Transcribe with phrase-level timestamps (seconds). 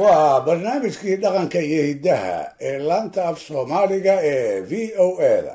[0.00, 2.36] waa barnaamijkii dhaqanka iyo hiddaha
[2.68, 4.72] ee laanta af soomaaliga ee v
[5.06, 5.52] o eda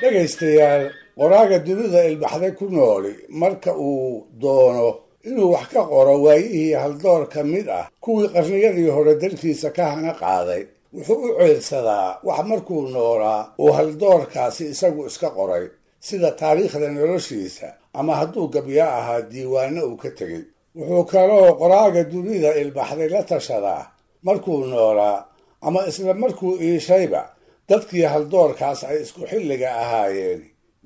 [0.00, 0.84] dhegaystayaal
[1.20, 4.88] qoraaga dunida ilbaxday ku nooli marka uu doono
[5.28, 10.12] inuu wax ka qoro waayihii haldoor ka mid ah kuwii qarniyadii hore dalkiisa ka hana
[10.22, 10.62] qaaday.
[10.94, 15.64] Wuxuu u ceelsadaa wax markuu noolaa uu haldoorkaasi isagu iska qoray
[16.06, 20.42] sida taariikhda noloshiisa ama hadduu gabyo ahaa diiwaano uu ka tegey.
[20.76, 23.82] Wuxuu kaloo qoraaga dunida ilbaxday la tashadaa
[24.26, 25.18] markuu noolaa
[25.66, 27.22] ama isla markuu iishayba
[27.68, 30.40] dadkii haldoorkaas ay isku xilliga ahaayeen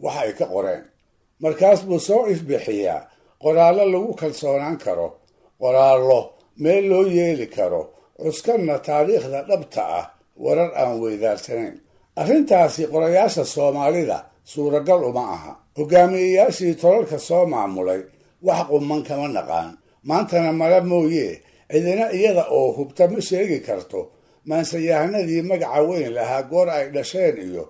[0.04, 0.82] wax ay ka qoreen.
[1.42, 3.00] Markaas buu soo ifbixiyaa
[3.42, 5.08] qoraallo lagu kalsoonaan karo
[5.62, 6.20] qoraallo
[6.62, 7.82] meel loo yeeli karo
[8.22, 10.06] cuskanna taariikhda dhabta ah
[10.44, 11.74] warar aan weydaarsanayn
[12.20, 14.18] arrintaasi qorayaasha soomaalida
[14.50, 15.52] suuragal uma aha.
[15.78, 18.02] Hogaamiyeyaashii tolalka soo maamulay
[18.46, 19.70] wax quman kama naqaan.
[20.08, 21.28] Maantana mala mooye
[21.70, 24.00] cidina iyada oo hubta ma sheegi karto.
[24.48, 27.64] Maansayahanadii magaca weyn lahaa goor ay dhasheen iyo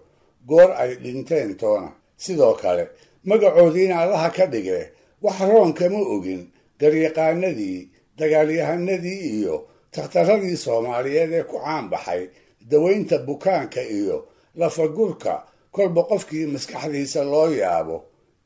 [0.48, 1.90] goor ay dhinteen toona.
[2.24, 2.84] Sidoo kale
[3.28, 4.80] magacoodiina allaha ka dhige
[5.24, 6.42] wax roon kama ogin.
[6.80, 7.78] Garyaqaanadii
[8.18, 9.54] dagaalyahanadii iyo
[9.94, 12.22] takhtaradii soomaaliyeed ee ku caanbaxay
[12.70, 14.16] dawaynta bukaanka iyo
[14.60, 15.32] lafagurka
[15.74, 17.96] kolba qofkii maskaxdiisa loo yaabo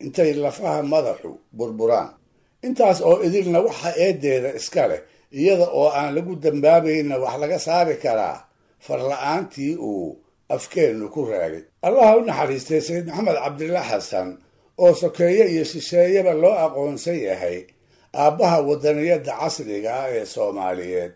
[0.05, 2.11] intay lafaha madaxu burburaan.
[2.67, 5.01] Intaas oo idilna waxa eedeeda iska leh
[5.39, 8.39] iyada oo aan lagu dambaabayna wax laga saari karaa
[8.87, 10.19] farla-aantii uu
[10.55, 11.63] afkeennu ku raagay.
[11.87, 14.29] Allaha u naxariistay sayid maxamed cabdilla xasan
[14.83, 17.59] oo sokeeye iyo shisheeyaba loo aqoonsan yahay
[18.23, 21.13] aabbaha wadaniyadda casriga ah ee soomaaliyeed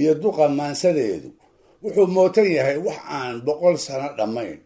[0.00, 1.30] iyo duqa maansadeedu
[1.82, 4.58] wuxuu mootan yahay wax aan boqol sano dhammayn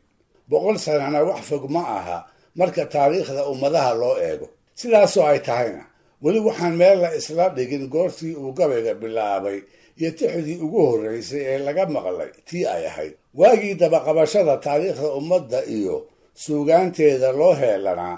[0.50, 2.18] boqol sanana wax fog ma aha
[2.58, 4.46] marka taariikhda ummadaha loo eego.
[4.80, 5.84] Sidaasoo ay tahayna
[6.22, 9.58] weli waxaan meel la isla dhigin goortii uu gabayga bilaabay
[10.00, 13.14] iyo tixdii ugu horreysay ee laga maqlay tii ay ahayd.
[13.40, 15.96] Waagii dabaqabashada taariikhda ummadda iyo
[16.42, 18.16] suugaanteeda loo heelanaa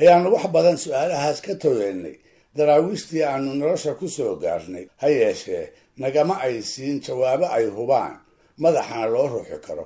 [0.00, 2.16] ayaannu wax badan su'aalahaas ka togeennay
[2.56, 5.64] daraawiishtii aanu nolosha ku soo gaarnay ha yeeshee
[6.02, 8.14] nagama ay siin jawaabo ay hubaan
[8.62, 9.84] madaxana loo ruuxi karo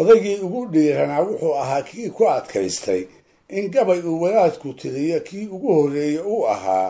[0.00, 3.02] odaygii ugu dhiiranaa wuxuu ahaa kii ku adkaystay.
[3.56, 6.88] In gabay uu wadaadku tiriyo kii ugu horreeye uu ahaa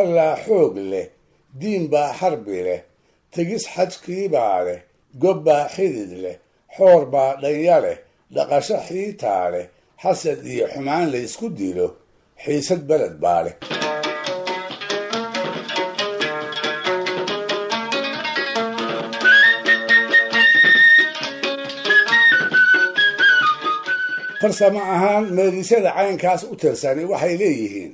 [0.00, 1.06] allaa xoog leh
[1.60, 2.80] diin baa xarbi leh
[3.34, 4.80] tegis xajkiibaa leh
[5.22, 6.36] gob baa xidid leh
[6.76, 7.98] xoor baa dhanya leh
[8.34, 9.66] dhaqasho xiitaa leh
[10.02, 11.88] xasad iyo xumaan laysku dilo
[12.44, 13.54] xiisad beled baa leh
[24.42, 27.92] farsamo ahaan meedisyada caynkaas u tirsani waxay leeyihiin.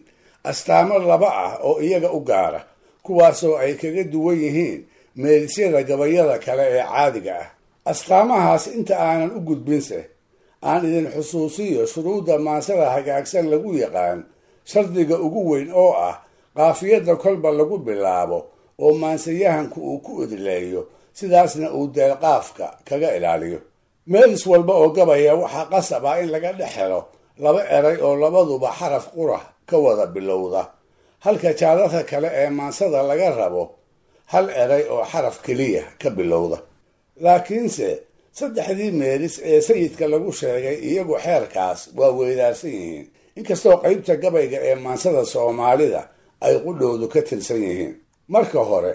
[0.51, 2.61] Astaamo laba ah oo iyaga u gaara
[3.05, 4.81] kuwaasoo ay kaga duwan yihiin
[5.23, 7.49] meedisyada gabayada kale ee caadiga ah.
[7.91, 9.99] Astaamahaas inta aanan u gudbinse
[10.69, 14.21] aan idin xusuusiyo shuruudda maansada hagaagsan lagu yaqaan
[14.71, 16.17] shardiga ugu weyn oo ah
[16.57, 18.39] qaafiyadda kolba lagu bilaabo
[18.85, 20.81] oo maansayahanku uu ku idleeyo
[21.19, 23.61] sidaasna uu deelqaafka kaga ilaaliyo
[24.13, 27.01] meelis walba oo gabaya waxaa qasab in laga dhex helo
[27.45, 30.63] laba eray oo labaduba xaraf qura ka wada bilowda.
[31.25, 33.63] Halka jaadadka kale ee maansada laga rabo
[34.33, 36.59] hal eray oo xaraf keliya ka bilowda.
[37.25, 37.89] Laakiinse
[38.39, 43.07] saddexdii meelis ee sayidka lagu sheegay iyagu xeerkaas waa weydaarsan yihiin.
[43.39, 46.03] Inkastoo qaybta gabayga ee maansada soomaalida
[46.47, 47.93] ay qudhoodu ka tirsan yihiin.
[48.33, 48.93] Marka hore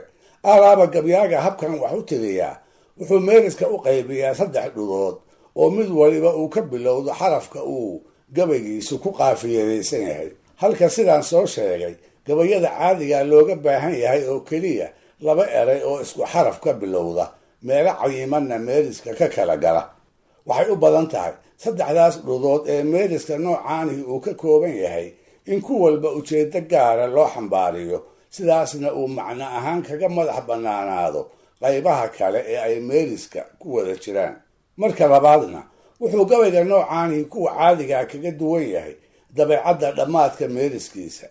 [0.52, 2.56] alaaba gabyaaga habkan wax u tiriyaa
[3.00, 5.16] wuxuu meeriska u qaybiyaa saddex dhudood
[5.62, 8.02] oo mid waliba uu ka bilowdo xarafka uu
[8.36, 10.30] gabaygiisu ku qaafiyadaysan yahay.
[10.62, 11.96] Halka sidaan soo sheegay
[12.28, 14.88] gabayada caadiga looga baahan yahay oo keliya
[15.26, 17.26] laba eray oo isku xaraf ka bilowda
[17.68, 19.84] meelo cayimanna meeriska ka kala gala.
[20.48, 25.08] Waxay u badan tahay saddexdaas dhudood ee meeriska noocaanihi uu ka kooban yahay
[25.52, 28.00] in ku walba ujeedo gaara loo xambaariyo
[28.36, 31.22] sidaasna uu macno ahaan kaga madax bannaanaado
[31.64, 34.36] qaybaha kale ee ay meeriska ku wada jiraan.
[34.78, 35.62] Marka labaadna
[36.02, 38.96] wuxuu gabayga noocaanihi kuwa caadigaa kaga duwan yahay
[39.36, 41.28] dabeecadda dhammaadka meeriskiisa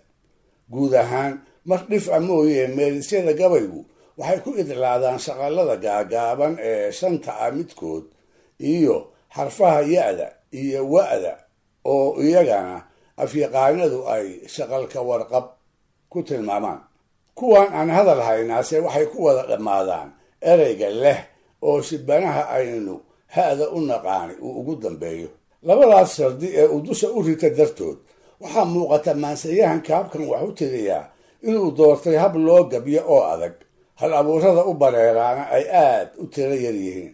[0.73, 1.34] guud ahaan
[1.69, 3.81] mar dhif a mooyee meerisyada gabaygu
[4.19, 8.05] waxay ku idlaadaan shaqallada gaagaaban ee shanta ah midkood
[8.73, 8.96] iyo
[9.34, 10.29] xarfaha ya-da
[10.61, 11.34] iyo wa-da
[11.84, 12.76] oo iyagana
[13.25, 15.46] afyaqaanadu ay shaqalka warqab
[16.12, 16.81] ku tilmaamaan.
[17.38, 20.08] Kuwan aan hadal haynaase waxay ku wada dhammaadaan
[20.50, 21.19] ereyga leh
[21.62, 22.94] oo shibanaha aynu
[23.35, 25.29] ha-da u naqaani uu ugu dambeeyo.
[25.67, 27.99] Labadaas shardi ee uu dusha u rita dartood
[28.41, 31.05] waxaa muuqata maansayahanka habkan wax u tiriyaa
[31.47, 33.55] inuu doortay hab loo gabyo oo adag.
[34.00, 37.12] Hal abuurada u bareeraana ay aad u tiro yar yihiin.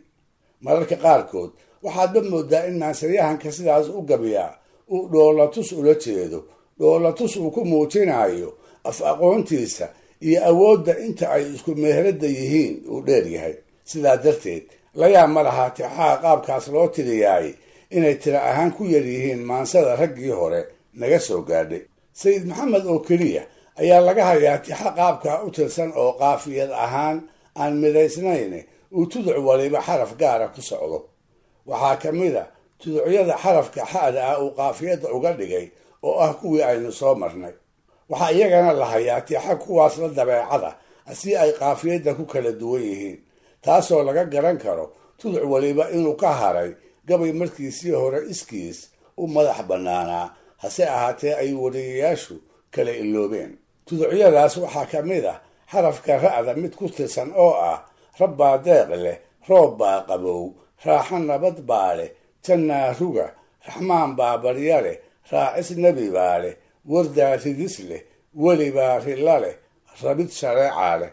[0.64, 1.50] Mararka qaarkood
[1.84, 4.50] waxaadba moodaa in maansayahanka sidaas u gabyaa
[4.92, 6.40] uu dhoolatus ula jeedo.
[6.78, 8.50] Dhoolatus uu ku muujinayo
[8.88, 9.86] af aqoontiisa
[10.26, 13.54] iyo awoodda inta ay isku meherada yihiin uu dheer yahay.
[13.84, 14.64] Sidaa darteed
[15.00, 17.48] layaa ma lahaa tixaha qaabkaas loo tiriyaay
[17.96, 20.60] inay tiro ahaan ku yar yihiin maansada raggii hore
[21.00, 21.82] naga soo gaadhay.
[22.20, 23.42] Sayid maxamed oo keliya
[23.80, 27.18] ayaa laga hayaa tixa qaabkaa u tirsan oo qaafiyad ahaan
[27.60, 28.54] aan midaysnayn
[28.96, 30.98] uu tuduc waliba xaraf gaara ku socdo.
[31.66, 32.44] Waxaa ka mid a
[32.80, 35.66] tuducyada xarafka xa'da ah uu qaafiyadda uga dhigay
[36.02, 37.54] oo ah kuwii aynu soo marnay
[38.10, 40.70] waxaa iyagana la hayaa tixa kuwaas la dabeecada
[41.20, 43.18] si ay qaafiyadda ku kala duwan yihiin.
[43.64, 44.86] Taasoo laga garan karo
[45.18, 46.70] tuduc waliba inuu ka haray
[47.08, 48.78] gabay markiisii hore iskiis
[49.16, 50.26] u madax bannaanaa
[50.62, 52.34] hase ahaatee ay wariyayaashu
[52.74, 53.52] kala iloobeen
[53.86, 55.38] tuducyadaas waxaa ka mid ah
[55.72, 57.78] xarafka ra'da mid ku tirsan oo ah
[58.20, 59.18] rabbaa deeq leh
[59.48, 60.42] roob baa qabow
[60.86, 62.10] raaxo nabad baa leh
[62.44, 63.26] jannaa ruga
[63.66, 64.96] raxmaan baa barya leh
[65.32, 66.54] raacis nebi baa leh
[66.92, 68.02] wardaa ridis leh
[68.42, 69.54] weli baa rilla leh
[70.04, 71.12] rabid shareecaa leh.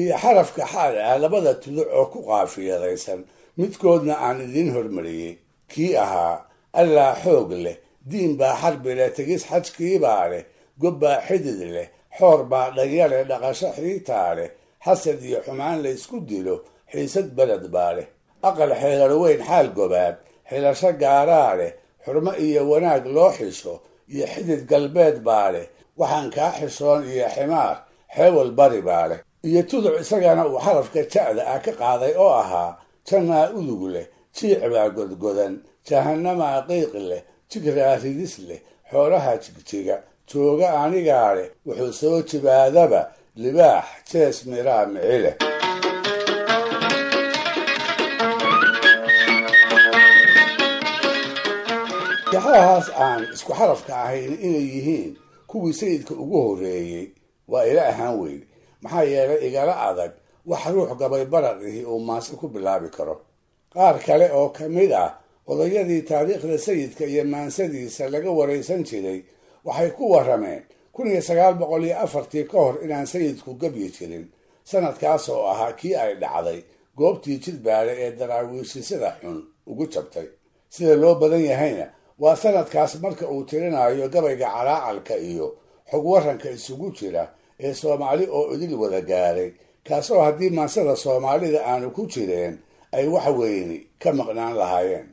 [0.00, 3.20] Iyo xarafka xaad ah labada tuduc oo ku qaafiyadaysan
[3.58, 5.34] midkoodna aan idiin hormariyey.
[5.70, 6.36] Kii ahaa
[6.80, 7.76] allaa xoog leh
[8.10, 10.44] diin baa xarbi leh tegis xajkiibaa leh
[10.82, 11.88] gob baa xidid leh
[12.18, 14.50] xoor baa dhanya leh dhaqasho xiitaa leh
[14.84, 16.56] xasad iyo xumaan la ysku dilo
[16.92, 18.06] xiisad beled baa leh.
[18.48, 20.16] Aqal xeerar weyn xaal gobaad
[20.50, 21.72] xilasho gaaraa leh
[22.04, 23.74] xurmo iyo wanaag loo xisho
[24.14, 25.66] iyo xidid galbeed baa leh.
[26.00, 27.76] Waxaan kaa xishoon iyo ximaar
[28.16, 29.20] xeewal bari baa leh.
[29.48, 32.70] Iyo tuduc isagana uu xarafka ja'da ah ka qaaday oo ahaa
[33.08, 34.06] jannaa udug leh
[34.36, 35.54] jiic baa godgodan
[35.88, 39.96] jahanamaa qiiq leh jigraa ridis leh xoolaha jigjiga
[40.30, 43.00] jooga anigaa leh wuxuu soo jibaadaba
[43.42, 45.53] libaax jees miraa mici
[52.34, 55.12] tixahaas aan isku xarafka ahayn inay yihiin
[55.50, 57.06] kuwii sayidka ugu horreeyey
[57.48, 58.42] waa ila ahaan weyn.
[58.82, 60.12] Maxaa yeelay igala adag
[60.46, 63.16] wax ruux gabay baraqihii uu maase ku bilaabi karo.
[63.72, 65.10] Qaar kale oo ka mid ah
[65.46, 69.20] odayadii taariikhda sayidka iyo maansadiisa laga waraysan jiray
[69.64, 74.26] waxay ku warrameen kun iyo sagaal boqol iyo afartii ka hor inaan sayidku gabyi jirin.
[74.64, 76.60] Sanadkaas oo ahaa kii ay dhacday
[76.98, 80.26] goobtii jidbaale ee daraawiishi sida xun ugu jabtay.
[80.68, 81.86] Sida loo badan yahayna
[82.22, 85.46] waa sanadkaas marka uu tirinayo gabayga calaacalka iyo
[85.90, 87.24] xog waranka isugu jira
[87.64, 89.50] ee soomaali oo idil wada gaaray.
[89.86, 92.54] Kaasoo haddii maansada soomaalida aanu ku jireen
[92.96, 95.08] ay wax weyni ka maqnaan lahaayeen.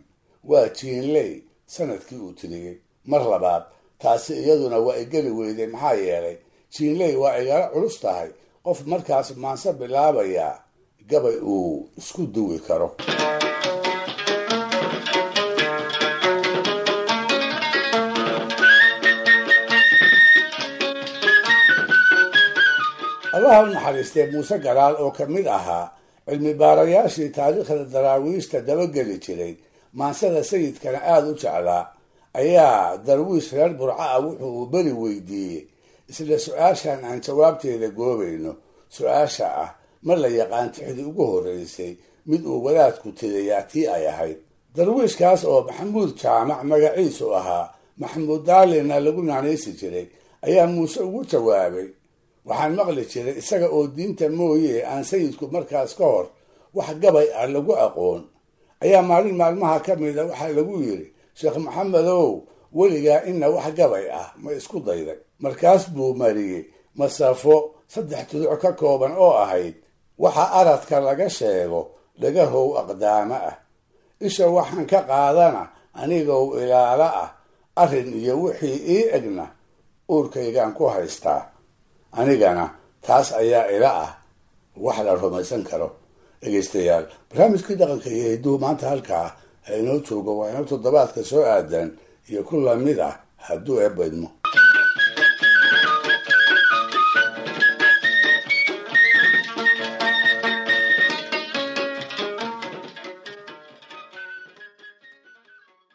[0.49, 1.31] Waa jiinley
[1.73, 2.75] sannadkii uu tiriyey.
[3.05, 3.63] Mar labaad
[4.01, 6.37] taasi iyaduna waa igeli weyday maxaa yeelay
[6.73, 8.29] jiinley waa igala culus tahay.
[8.65, 10.53] Qof markaas maanse bilaabayaa
[11.09, 12.87] gabay uu isku duwi karo
[23.51, 25.91] allaha u naxariistee muuse galaal oo ka mid ahaa
[26.29, 29.53] cilmi baarayaashii taariikhda daraawiishta dabageli jiray
[29.93, 31.83] maansada sayidkana aada u jeclaa
[32.39, 35.63] ayaa darwiish reer burca ah wuxuu uu beri weydiiyey
[36.09, 38.51] isla su'aashan aan jawaabteeda goobayno
[38.95, 39.69] su'aasha ah
[40.05, 41.93] ma la yaqaan tixdii ugu horreysay
[42.29, 44.37] mid uu wadaadku tiriyaa tii ay ahayd.
[44.75, 47.65] Darwiishkaas oo maxamuud jaamac magaciisu ahaa
[48.01, 50.07] maxamuud daalina lagu naanaysi jiray
[50.47, 51.87] ayaa muuse ugu jawaabay
[52.47, 56.27] waxaan maqli jiray isaga oo diinta mooye aan sayidku markaas ka hor
[56.75, 58.21] wax gabay ah lagu aqoon.
[58.83, 61.07] Ayaa maalin maalmaha ka mida waxaa lagu yidhi
[61.37, 62.25] sheekh maxamedow
[62.77, 65.19] weligaa ina wax gabay ah ma isku dayday.
[65.43, 66.63] Markaas buu mariyey
[66.99, 67.55] masafo
[67.93, 69.75] saddex tuduc ka kooban oo ahayd
[70.23, 71.81] waxa aradka laga sheego
[72.21, 73.55] dhagahow aqdaamo ah.
[74.27, 75.63] Isha waxaan ka qaadana
[76.01, 77.29] anigow ilaalo ah
[77.81, 79.45] arrin iyo wixii ii egna
[80.13, 81.41] uurkaygaan ku haystaa
[82.19, 82.65] anigana
[83.05, 84.11] taas ayaa ila ah
[84.77, 85.89] wax la rumaysan karo.
[86.41, 89.27] Dhegaystayaal barnaamijkii dhaqanka iyo hidduhu maanta halkaa
[89.65, 91.89] ha inoo joogo waa inoo toddobaadka soo aadan
[92.29, 94.27] iyo ku la mid ah hadduu eebbaydmo